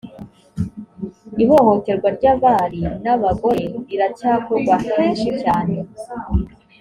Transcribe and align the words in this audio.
ihohoterwa 1.43 2.07
ry’abari 2.17 2.81
n’abagore 3.03 3.63
riracyakorwa 3.87 4.75
henshi 4.95 5.29
cyane 5.41 5.75